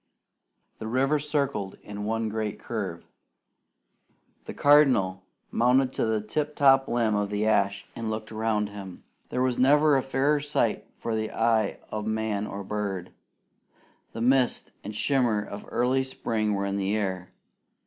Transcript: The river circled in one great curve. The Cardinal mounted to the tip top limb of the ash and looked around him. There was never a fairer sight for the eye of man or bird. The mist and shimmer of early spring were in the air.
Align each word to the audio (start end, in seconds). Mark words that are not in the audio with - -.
The 0.79 0.87
river 0.87 1.19
circled 1.19 1.77
in 1.83 2.05
one 2.05 2.27
great 2.27 2.57
curve. 2.57 3.05
The 4.45 4.53
Cardinal 4.55 5.21
mounted 5.51 5.93
to 5.93 6.05
the 6.07 6.21
tip 6.21 6.55
top 6.55 6.87
limb 6.87 7.13
of 7.13 7.29
the 7.29 7.45
ash 7.45 7.85
and 7.95 8.09
looked 8.09 8.31
around 8.31 8.69
him. 8.69 9.03
There 9.29 9.43
was 9.43 9.59
never 9.59 9.95
a 9.95 10.01
fairer 10.01 10.39
sight 10.39 10.87
for 10.97 11.13
the 11.15 11.29
eye 11.29 11.77
of 11.91 12.07
man 12.07 12.47
or 12.47 12.63
bird. 12.63 13.11
The 14.13 14.21
mist 14.21 14.71
and 14.83 14.95
shimmer 14.95 15.45
of 15.45 15.67
early 15.69 16.03
spring 16.03 16.55
were 16.55 16.65
in 16.65 16.77
the 16.77 16.97
air. 16.97 17.29